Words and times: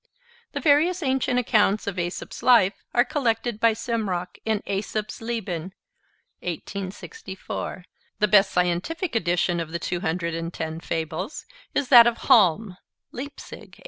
The 0.53 0.59
various 0.59 1.03
ancient 1.03 1.37
accounts 1.37 1.85
of 1.85 1.99
Aesop's 1.99 2.41
life 2.41 2.73
are 2.91 3.05
collected 3.05 3.59
by 3.59 3.73
Simrock 3.73 4.39
in 4.45 4.63
'Aesops 4.65 5.21
Leben' 5.21 5.73
(1864). 6.39 7.85
The 8.17 8.27
best 8.27 8.49
scientific 8.49 9.15
edition 9.15 9.59
of 9.59 9.69
the 9.71 9.77
two 9.77 9.99
hundred 9.99 10.33
and 10.33 10.51
ten 10.51 10.79
fables 10.79 11.45
is 11.75 11.89
that 11.89 12.07
of 12.07 12.17
Halm 12.21 12.77
(Leipzig, 13.11 13.77
1887). 13.77 13.77